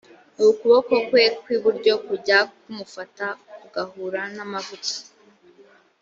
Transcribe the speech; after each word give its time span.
ukuboko 0.51 0.93
kwe 1.07 1.23
kw 1.39 1.47
iburyo 1.57 1.93
kujya 2.07 2.37
kumufata 2.61 3.25
kugahura 3.59 4.21
n 4.35 4.37
amavuta 4.45 4.93